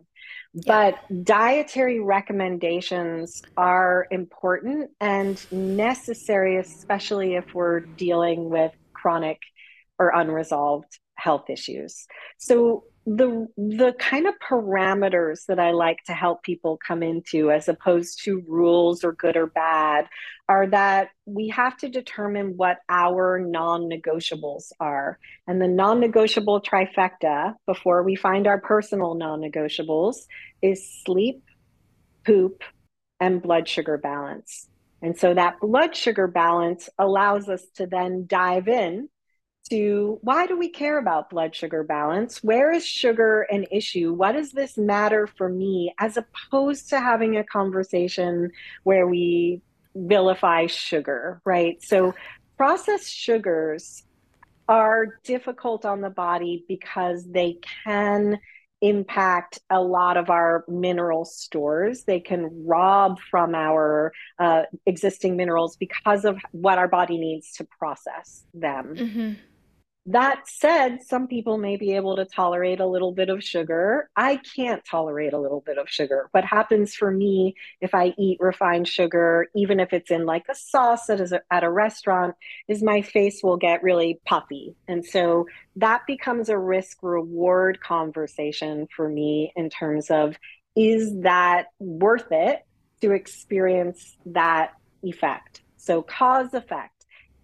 [0.66, 9.40] But dietary recommendations are important and necessary, especially if we're dealing with chronic
[9.98, 12.06] or unresolved health issues.
[12.38, 17.68] So the the kind of parameters that I like to help people come into as
[17.68, 20.08] opposed to rules or good or bad
[20.48, 25.18] are that we have to determine what our non-negotiables are.
[25.46, 30.16] And the non-negotiable trifecta before we find our personal non-negotiables
[30.62, 31.42] is sleep,
[32.24, 32.62] poop,
[33.20, 34.68] and blood sugar balance.
[35.02, 39.10] And so that blood sugar balance allows us to then dive in
[39.70, 42.42] to why do we care about blood sugar balance?
[42.42, 44.12] Where is sugar an issue?
[44.12, 45.94] What does this matter for me?
[45.98, 48.50] As opposed to having a conversation
[48.82, 49.62] where we
[49.94, 51.82] vilify sugar, right?
[51.82, 52.14] So
[52.56, 54.02] processed sugars
[54.68, 58.38] are difficult on the body because they can
[58.80, 62.04] impact a lot of our mineral stores.
[62.04, 67.64] They can rob from our uh, existing minerals because of what our body needs to
[67.78, 68.94] process them.
[68.94, 69.32] Mm-hmm.
[70.06, 74.10] That said, some people may be able to tolerate a little bit of sugar.
[74.14, 76.28] I can't tolerate a little bit of sugar.
[76.32, 80.54] What happens for me if I eat refined sugar, even if it's in like a
[80.54, 82.34] sauce that is a, at a restaurant,
[82.68, 84.76] is my face will get really puffy.
[84.86, 90.36] And so that becomes a risk reward conversation for me in terms of
[90.76, 92.66] is that worth it
[93.00, 95.62] to experience that effect?
[95.76, 96.93] So, cause effect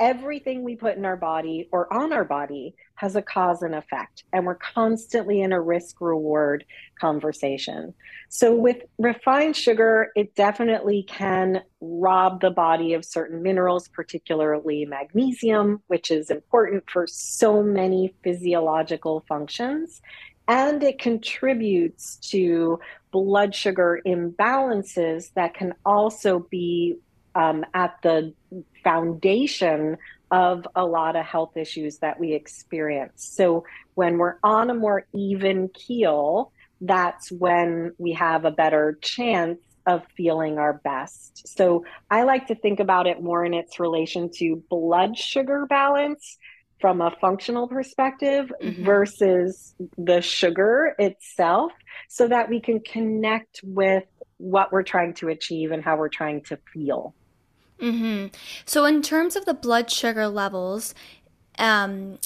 [0.01, 4.25] everything we put in our body or on our body has a cause and effect.
[4.33, 6.65] And we're constantly in a risk reward
[6.99, 7.95] conversation.
[8.31, 15.83] So, with refined sugar, it definitely can rob the body of certain minerals, particularly magnesium,
[15.89, 20.01] which is important for so many physiological functions.
[20.49, 22.81] And it contributes to
[23.13, 26.97] blood sugar imbalances that can also be
[27.35, 28.33] um, at the
[28.83, 29.97] foundation
[30.31, 33.25] of a lot of health issues that we experience.
[33.25, 33.65] So
[33.95, 40.03] when we're on a more even keel, that's when we have a better chance of
[40.17, 41.49] feeling our best.
[41.49, 46.39] So I like to think about it more in its relation to blood sugar balance
[46.81, 48.85] from a functional perspective mm-hmm.
[48.85, 51.73] versus the sugar itself
[52.09, 54.05] so that we can connect with
[54.39, 57.15] what we're trying to achieve and how we're trying to feel.
[57.81, 58.27] Mm-hmm.
[58.65, 60.95] So, in terms of the blood sugar levels,
[61.59, 62.19] um,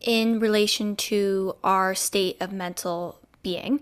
[0.00, 3.80] in relation to our state of mental being,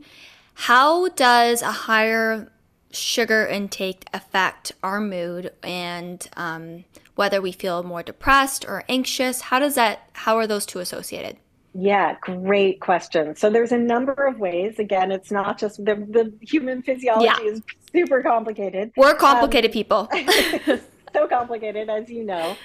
[0.55, 2.53] how does a higher
[2.91, 6.85] sugar intake affect our mood and um,
[7.15, 9.43] whether we feel more depressed or anxious?
[9.43, 10.09] How does that?
[10.13, 11.37] How are those two associated?
[11.79, 13.37] Yeah, great question.
[13.37, 14.79] So there's a number of ways.
[14.79, 17.51] Again, it's not just the, the human physiology yeah.
[17.51, 17.61] is
[17.93, 18.93] super complicated.
[18.97, 20.09] We're complicated um, people.
[21.13, 22.57] so complicated, as you know.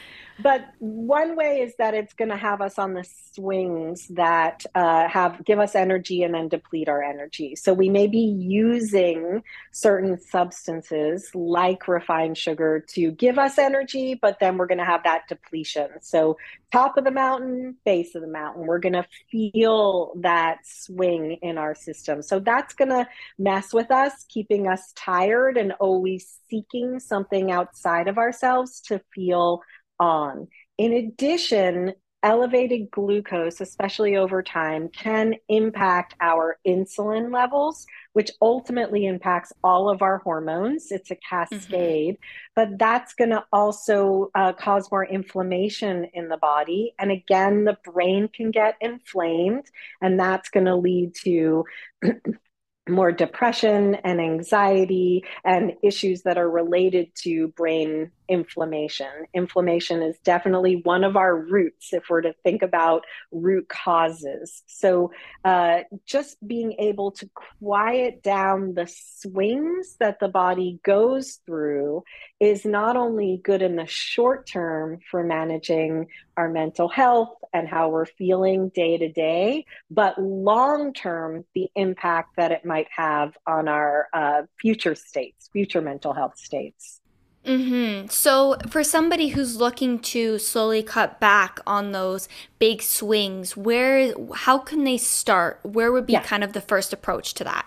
[0.42, 5.08] But one way is that it's going to have us on the swings that uh,
[5.08, 7.56] have give us energy and then deplete our energy.
[7.56, 14.40] So we may be using certain substances like refined sugar to give us energy, but
[14.40, 15.90] then we're going to have that depletion.
[16.02, 16.38] So
[16.72, 21.58] top of the mountain, base of the mountain, we're going to feel that swing in
[21.58, 22.22] our system.
[22.22, 28.08] So that's going to mess with us, keeping us tired and always seeking something outside
[28.08, 29.62] of ourselves to feel
[30.02, 30.48] on.
[30.78, 39.52] In addition, elevated glucose, especially over time, can impact our insulin levels, which ultimately impacts
[39.64, 40.92] all of our hormones.
[40.92, 42.52] It's a cascade, mm-hmm.
[42.56, 46.94] but that's going to also uh, cause more inflammation in the body.
[47.00, 49.66] And again, the brain can get inflamed,
[50.02, 51.66] and that's going to lead to
[52.90, 59.08] more depression and anxiety and issues that are related to brain inflammation.
[59.34, 64.64] Inflammation is definitely one of our roots if we're to think about root causes.
[64.66, 65.12] So,
[65.46, 72.04] uh, just being able to quiet down the swings that the body goes through
[72.42, 77.90] is not only good in the short term for managing our mental health and how
[77.90, 83.68] we're feeling day to day, but long term, the impact that it might have on
[83.68, 87.00] our uh, future states, future mental health states.
[87.46, 88.08] Mm-hmm.
[88.08, 92.28] So, for somebody who's looking to slowly cut back on those
[92.60, 95.60] big swings, where, how can they start?
[95.64, 96.24] Where would be yeah.
[96.24, 97.66] kind of the first approach to that?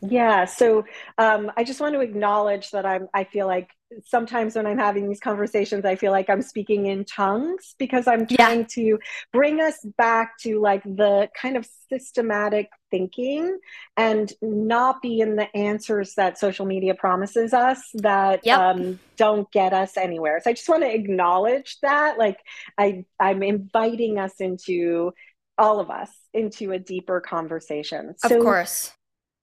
[0.00, 0.44] Yeah.
[0.46, 0.84] So,
[1.18, 3.08] um, I just want to acknowledge that I'm.
[3.12, 3.70] I feel like
[4.06, 8.26] sometimes when I'm having these conversations, I feel like I'm speaking in tongues because I'm
[8.26, 8.66] trying yeah.
[8.70, 8.98] to
[9.32, 13.58] bring us back to like the kind of systematic thinking
[13.96, 18.58] and not be in the answers that social media promises us that yep.
[18.58, 20.40] um, don't get us anywhere.
[20.42, 22.16] So I just want to acknowledge that.
[22.18, 22.38] Like
[22.78, 25.12] I, I'm inviting us into
[25.58, 28.14] all of us into a deeper conversation.
[28.18, 28.92] So, of course.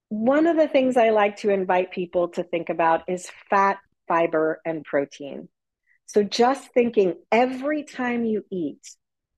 [0.10, 3.78] One of the things I like to invite people to think about is fat
[4.08, 5.49] fiber, and protein.
[6.05, 8.80] So just thinking every time you eat,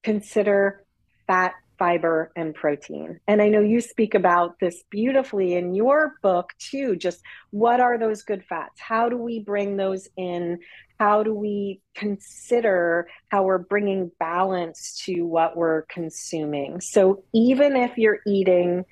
[0.04, 0.86] consider
[1.28, 3.20] fat, fiber, and protein.
[3.28, 6.96] And I know you speak about this beautifully in your book too.
[6.96, 8.80] Just what are those good fats?
[8.80, 10.60] How do we bring those in?
[11.00, 16.82] How do we consider how we're bringing balance to what we're consuming?
[16.82, 18.84] So even if you're eating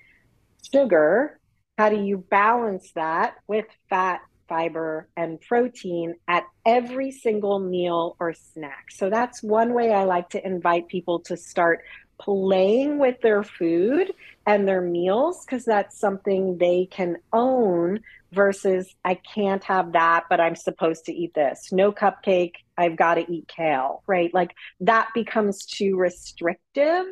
[0.73, 1.36] sugar,
[1.77, 8.33] how do you balance that with fat fiber, and protein at every single meal or
[8.33, 8.85] snack.
[8.91, 11.83] So that's one way I like to invite people to start
[12.19, 14.11] playing with their food
[14.45, 17.99] and their meals because that's something they can own
[18.31, 21.71] versus I can't have that, but I'm supposed to eat this.
[21.71, 24.33] No cupcake, I've got to eat kale, right?
[24.33, 27.05] Like that becomes too restrictive.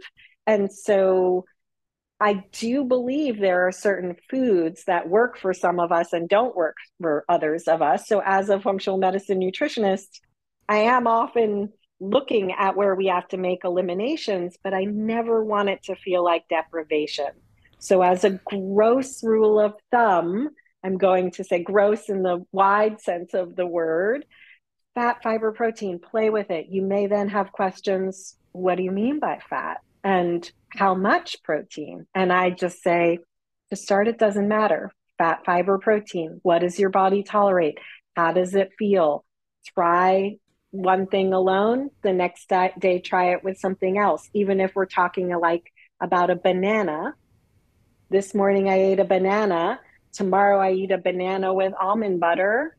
[0.47, 1.45] And so
[2.20, 6.55] I do believe there are certain foods that work for some of us and don't
[6.55, 8.07] work for others of us.
[8.07, 10.22] So, as a functional medicine nutritionist,
[10.70, 15.70] I am often looking at where we have to make eliminations, but I never want
[15.70, 17.30] it to feel like deprivation.
[17.80, 20.49] So, as a gross rule of thumb,
[20.84, 24.26] I'm going to say gross in the wide sense of the word
[24.93, 26.68] fat, fiber, protein, play with it.
[26.70, 29.82] You may then have questions what do you mean by fat?
[30.06, 32.08] And how much protein?
[32.16, 33.20] And I just say,
[33.72, 34.93] to start, it doesn't matter.
[35.18, 36.39] Fat, fiber, protein.
[36.43, 37.80] What does your body tolerate?
[38.16, 39.26] How does it feel?
[39.74, 40.38] Try
[40.72, 41.89] one thing alone.
[42.03, 44.30] The next day, try it with something else.
[44.34, 47.16] Even if we're talking like about a banana.
[48.10, 49.80] This morning, I ate a banana
[50.16, 52.78] tomorrow I eat a banana with almond butter.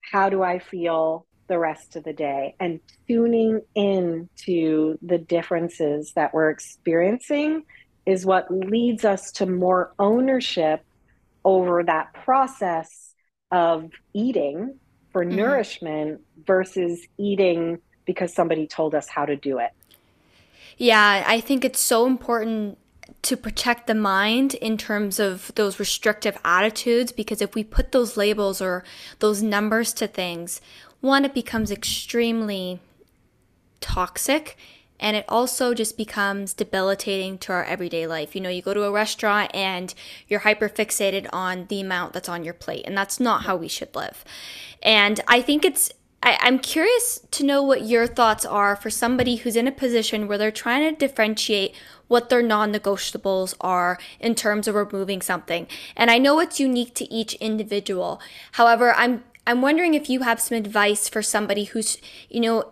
[0.00, 2.54] How do I feel the rest of the day?
[2.60, 7.64] And tuning in to the differences that we're experiencing
[8.06, 10.84] is what leads us to more ownership
[11.44, 13.14] over that process
[13.50, 14.78] of eating
[15.12, 15.36] for mm-hmm.
[15.36, 19.70] nourishment versus eating because somebody told us how to do it.
[20.78, 22.78] Yeah, I think it's so important
[23.22, 28.16] to protect the mind in terms of those restrictive attitudes because if we put those
[28.16, 28.84] labels or
[29.18, 30.60] those numbers to things,
[31.00, 32.80] one, it becomes extremely
[33.80, 34.56] toxic
[35.00, 38.34] and it also just becomes debilitating to our everyday life.
[38.34, 39.94] You know, you go to a restaurant and
[40.26, 43.68] you're hyper fixated on the amount that's on your plate, and that's not how we
[43.68, 44.24] should live.
[44.82, 49.36] And I think it's I, am curious to know what your thoughts are for somebody
[49.36, 51.74] who's in a position where they're trying to differentiate
[52.08, 55.68] what their non negotiables are in terms of removing something.
[55.94, 58.20] And I know it's unique to each individual.
[58.52, 61.96] However, I'm I'm wondering if you have some advice for somebody who's,
[62.28, 62.70] you know,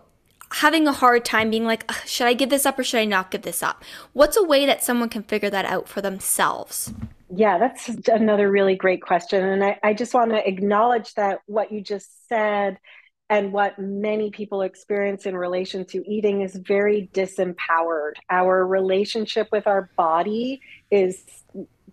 [0.51, 3.31] having a hard time being like, should I give this up or should I not
[3.31, 3.83] give this up?
[4.13, 6.93] What's a way that someone can figure that out for themselves?
[7.35, 9.43] Yeah, that's another really great question.
[9.43, 12.77] And I, I just want to acknowledge that what you just said
[13.27, 18.13] and what many people experience in relation to eating is very disempowered.
[18.29, 20.61] Our relationship with our body
[20.91, 21.23] is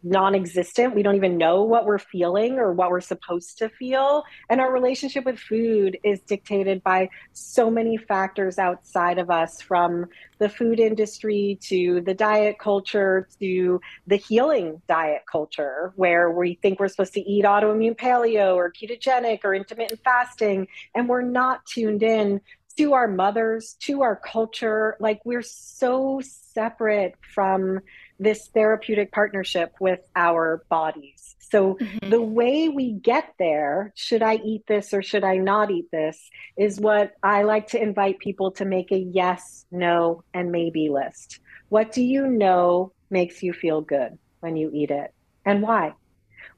[0.04, 0.94] non existent.
[0.94, 4.24] We don't even know what we're feeling or what we're supposed to feel.
[4.50, 10.06] And our relationship with food is dictated by so many factors outside of us from
[10.38, 16.78] the food industry to the diet culture to the healing diet culture, where we think
[16.78, 20.68] we're supposed to eat autoimmune paleo or ketogenic or intermittent fasting.
[20.94, 22.40] And we're not tuned in
[22.76, 24.96] to our mothers, to our culture.
[25.00, 26.20] Like we're so
[26.52, 27.80] separate from
[28.18, 31.36] this therapeutic partnership with our bodies.
[31.38, 32.10] So, mm-hmm.
[32.10, 36.30] the way we get there, should I eat this or should I not eat this,
[36.56, 41.40] is what I like to invite people to make a yes, no, and maybe list.
[41.68, 45.12] What do you know makes you feel good when you eat it
[45.44, 45.94] and why?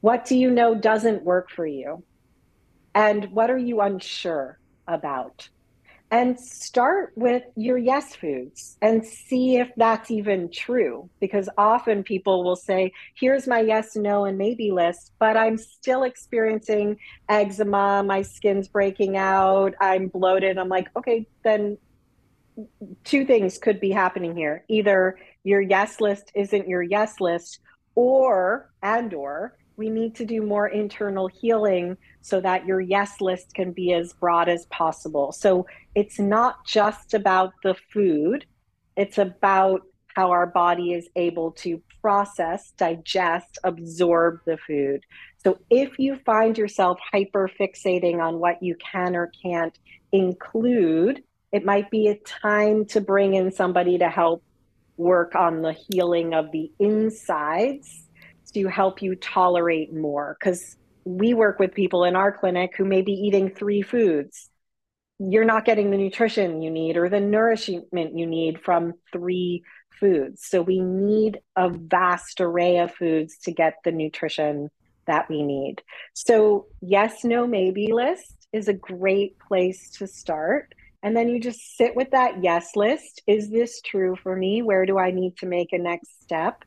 [0.01, 2.05] What do you know doesn't work for you?
[2.95, 5.49] And what are you unsure about?
[6.11, 11.11] And start with your yes foods and see if that's even true.
[11.21, 16.05] Because often people will say here's my yes no and maybe list but i'm still
[16.05, 16.97] experiencing
[17.29, 18.03] eczema.
[18.03, 19.75] My skin's breaking out.
[19.81, 20.59] I'm bloated.
[20.59, 21.79] I'm like okay then
[23.05, 24.65] two things could be happening here.
[24.69, 27.61] Either your yes list isn't your yes list
[27.95, 33.55] or and or we need to do more internal healing so that your yes list
[33.55, 35.33] can be as broad as possible.
[35.33, 38.47] So it's not just about the food,
[38.97, 39.83] it's about
[40.15, 45.03] how our body is able to process, digest, absorb the food.
[45.45, 49.79] So if you find yourself hyper fixating on what you can or can't
[50.13, 51.23] include,
[51.53, 54.43] it might be a time to bring in somebody to help
[54.97, 58.06] work on the healing of the insides
[58.57, 63.03] to help you tolerate more because we work with people in our clinic who may
[63.03, 64.49] be eating three foods.
[65.19, 69.63] You're not getting the nutrition you need or the nourishment you need from three
[70.01, 70.47] foods.
[70.47, 74.71] So we need a vast array of foods to get the nutrition
[75.07, 75.83] that we need.
[76.15, 80.75] So yes no maybe list is a great place to start.
[81.03, 83.21] And then you just sit with that yes list.
[83.27, 84.63] Is this true for me?
[84.63, 86.65] Where do i need to make a next step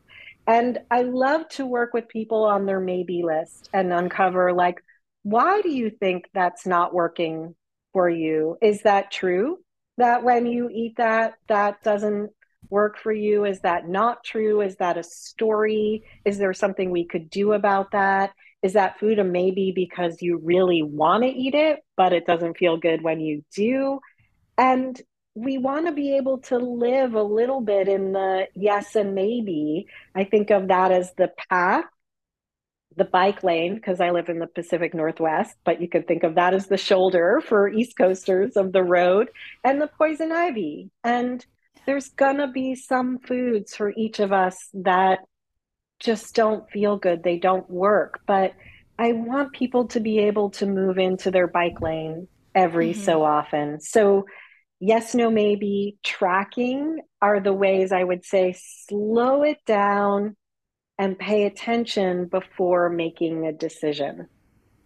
[0.49, 4.81] and I love to work with people on their maybe list and uncover like,
[5.21, 7.53] why do you think that's not working
[7.93, 8.57] for you?
[8.59, 9.59] Is that true?
[9.99, 12.31] That when you eat that, that doesn't
[12.71, 13.45] work for you?
[13.45, 14.61] Is that not true?
[14.61, 16.03] Is that a story?
[16.25, 18.31] Is there something we could do about that?
[18.63, 22.57] Is that food a maybe because you really want to eat it, but it doesn't
[22.57, 23.99] feel good when you do?
[24.57, 24.99] And
[25.39, 29.87] we want to be able to live a little bit in the yes and maybe.
[30.13, 31.85] I think of that as the path,
[32.97, 36.35] the bike lane, because I live in the Pacific Northwest, but you could think of
[36.35, 39.29] that as the shoulder for East Coasters of the road,
[39.63, 40.89] and the poison ivy.
[41.05, 41.45] And
[41.85, 45.19] there's gonna be some foods for each of us that
[45.99, 48.19] just don't feel good, they don't work.
[48.27, 48.53] But
[48.97, 53.03] I want people to be able to move into their bike lane every mm-hmm.
[53.03, 53.79] so often.
[53.79, 54.25] So
[54.79, 60.35] yes, no, maybe tracking are the ways I would say slow it down
[60.97, 64.27] and pay attention before making a decision.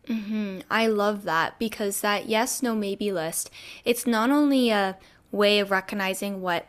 [0.07, 0.59] Mm-hmm.
[0.69, 3.49] I love that because that yes, no, maybe list,
[3.85, 4.97] it's not only a
[5.31, 6.67] way of recognizing what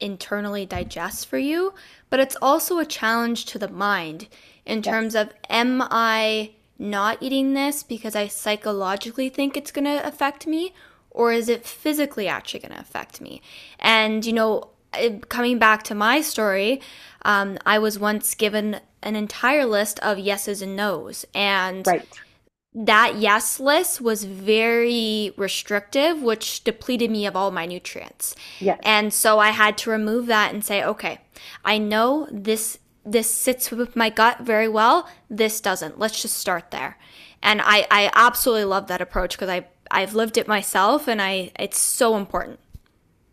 [0.00, 1.74] internally digests for you,
[2.10, 4.28] but it's also a challenge to the mind
[4.64, 10.06] in terms of am I not eating this because I psychologically think it's going to
[10.06, 10.72] affect me
[11.18, 13.42] or is it physically actually going to affect me?
[13.80, 14.68] And, you know,
[15.28, 16.80] coming back to my story,
[17.22, 21.26] um, I was once given an entire list of yeses and nos.
[21.34, 22.06] And right.
[22.72, 28.36] that yes list was very restrictive, which depleted me of all my nutrients.
[28.60, 28.78] Yes.
[28.84, 31.18] And so I had to remove that and say, okay,
[31.64, 35.08] I know this this sits with my gut very well.
[35.30, 35.98] This doesn't.
[35.98, 36.98] Let's just start there.
[37.42, 41.50] And I, I absolutely love that approach because I I've lived it myself and I
[41.58, 42.60] it's so important.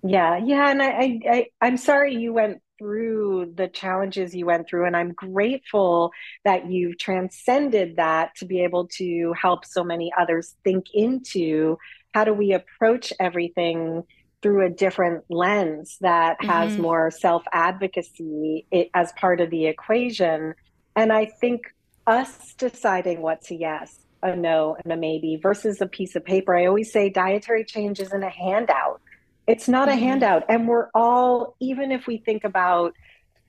[0.03, 4.67] Yeah, yeah, and I, I, I I'm sorry you went through the challenges you went
[4.67, 6.11] through and I'm grateful
[6.43, 11.77] that you've transcended that to be able to help so many others think into
[12.13, 14.03] how do we approach everything
[14.41, 16.83] through a different lens that has mm-hmm.
[16.83, 20.53] more self advocacy as part of the equation.
[20.95, 21.61] And I think
[22.05, 26.55] us deciding what's a yes a no and a maybe versus a piece of paper.
[26.55, 29.01] I always say dietary change isn't a handout.
[29.47, 29.97] It's not mm-hmm.
[29.97, 30.43] a handout.
[30.49, 32.93] And we're all, even if we think about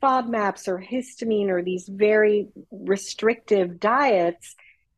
[0.03, 4.55] FODMAPs or histamine or these very restrictive diets,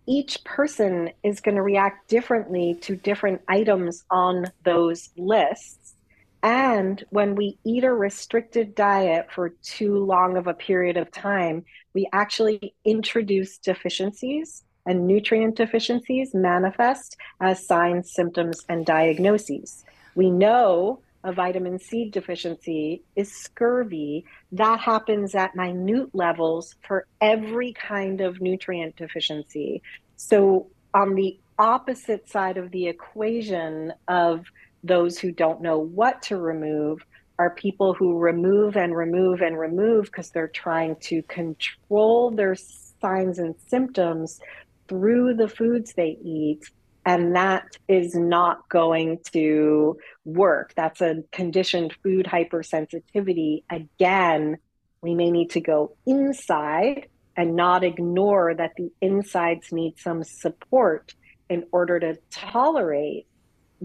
[0.07, 5.95] each person is going to react differently to different items on those lists.
[6.43, 11.64] And when we eat a restricted diet for too long of a period of time,
[11.95, 19.84] we actually introduce deficiencies and nutrient deficiencies manifest as signs, symptoms, and diagnoses.
[20.14, 24.24] We know a vitamin C deficiency is scurvy.
[24.51, 29.82] That happens at minute levels for every kind of nutrient deficiency.
[30.16, 34.47] So, on the opposite side of the equation of
[34.82, 37.05] those who don't know what to remove
[37.39, 42.57] are people who remove and remove and remove because they're trying to control their
[43.01, 44.41] signs and symptoms
[44.89, 46.70] through the foods they eat
[47.09, 50.74] and that is not going to work.
[50.76, 53.62] That's a conditioned food hypersensitivity.
[53.70, 54.59] Again,
[55.01, 61.14] we may need to go inside and not ignore that the insides need some support
[61.49, 63.26] in order to tolerate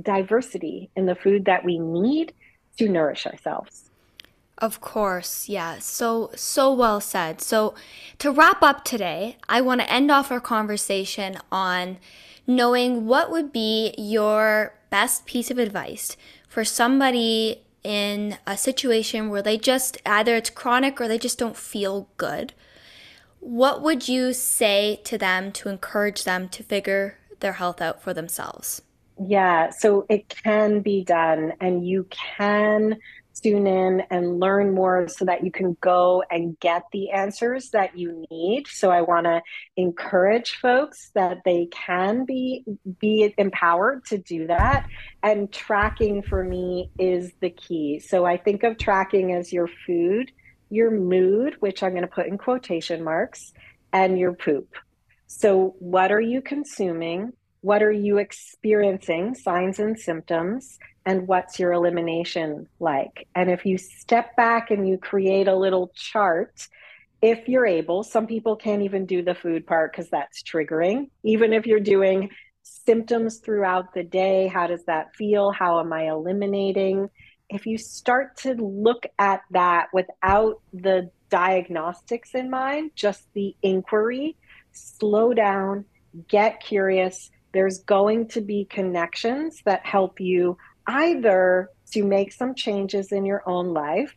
[0.02, 2.34] diversity in the food that we need
[2.78, 3.90] to nourish ourselves.
[4.58, 5.80] Of course, yeah.
[5.80, 7.42] So, so well said.
[7.42, 7.74] So,
[8.20, 11.98] to wrap up today, I want to end off our conversation on
[12.46, 16.16] knowing what would be your best piece of advice
[16.48, 21.58] for somebody in a situation where they just either it's chronic or they just don't
[21.58, 22.54] feel good.
[23.40, 28.14] What would you say to them to encourage them to figure their health out for
[28.14, 28.82] themselves?
[29.20, 32.98] Yeah, so it can be done, and you can
[33.40, 37.98] tune in and learn more so that you can go and get the answers that
[37.98, 38.68] you need.
[38.68, 39.42] So I want to
[39.76, 42.64] encourage folks that they can be
[43.00, 44.88] be empowered to do that
[45.22, 48.00] and tracking for me is the key.
[48.00, 50.32] So I think of tracking as your food,
[50.70, 53.54] your mood, which I'm going to put in quotation marks,
[53.92, 54.76] and your poop.
[55.28, 57.34] So what are you consuming?
[57.62, 59.36] What are you experiencing?
[59.36, 63.28] Signs and symptoms and what's your elimination like?
[63.36, 66.68] And if you step back and you create a little chart,
[67.22, 71.10] if you're able, some people can't even do the food part because that's triggering.
[71.24, 72.30] Even if you're doing
[72.64, 75.52] symptoms throughout the day, how does that feel?
[75.52, 77.10] How am I eliminating?
[77.50, 84.38] If you start to look at that without the diagnostics in mind, just the inquiry,
[84.72, 85.86] slow down
[86.28, 87.32] get curious.
[87.54, 90.58] There's going to be connections that help you
[90.88, 94.16] either to make some changes in your own life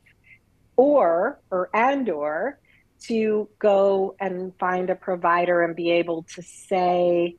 [0.77, 2.59] or or and or
[2.99, 7.37] to go and find a provider and be able to say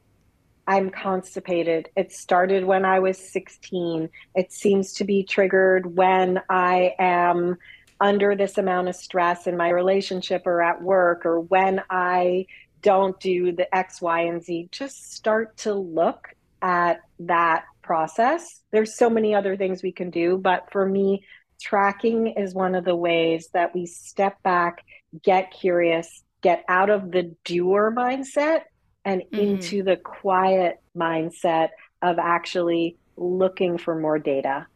[0.67, 1.89] I'm constipated.
[1.95, 4.09] It started when I was 16.
[4.35, 7.57] It seems to be triggered when I am
[8.01, 12.47] under this amount of stress in my relationship or at work or when I
[12.81, 14.69] don't do the X, Y, and Z.
[14.71, 18.61] Just start to look at that process.
[18.71, 21.25] There's so many other things we can do, but for me,
[21.59, 24.83] tracking is one of the ways that we step back,
[25.23, 28.63] get curious, get out of the doer mindset
[29.03, 29.39] and mm-hmm.
[29.39, 31.69] into the quiet mindset
[32.01, 34.67] of actually looking for more data.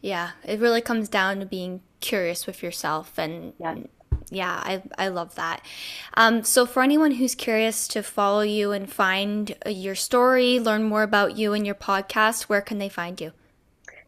[0.00, 3.76] Yeah, it really comes down to being curious with yourself and yeah,
[4.30, 5.64] yeah I, I love that.
[6.14, 11.02] Um, so, for anyone who's curious to follow you and find your story, learn more
[11.02, 13.32] about you and your podcast, where can they find you?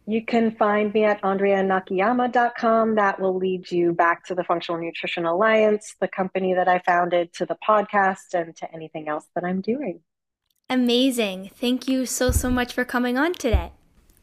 [0.06, 2.94] You can find me at andreanakayama.com.
[2.94, 7.34] That will lead you back to the Functional Nutrition Alliance, the company that I founded,
[7.34, 10.00] to the podcast, and to anything else that I'm doing.
[10.70, 11.50] Amazing.
[11.54, 13.72] Thank you so, so much for coming on today.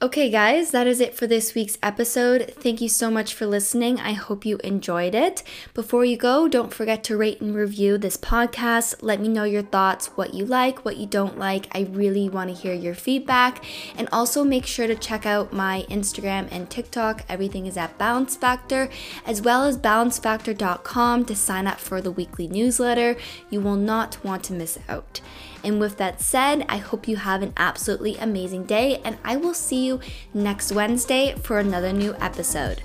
[0.02, 2.54] Okay, guys, that is it for this week's episode.
[2.58, 3.98] Thank you so much for listening.
[3.98, 5.42] I hope you enjoyed it.
[5.74, 8.96] Before you go, don't forget to rate and review this podcast.
[9.00, 11.70] Let me know your thoughts, what you like, what you don't like.
[11.72, 13.64] I really want to hear your feedback.
[13.98, 17.24] And also make sure to check out my Instagram and TikTok.
[17.30, 18.90] Everything is at Balanced Factor,
[19.26, 23.16] as well as balancedfactor.com to sign up for the weekly newsletter.
[23.50, 25.22] You will not want to miss out.
[25.66, 29.56] And with that said, I hope you have an absolutely amazing day, and I will
[29.56, 30.00] see you
[30.32, 32.84] next Wednesday for another new episode.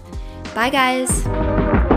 [0.54, 1.89] Bye, guys.